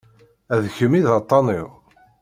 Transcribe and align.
A 0.53 0.55
d 0.63 0.65
kemm 0.75 0.93
i 0.99 1.01
d 1.05 1.07
aṭṭan-iw. 1.19 1.69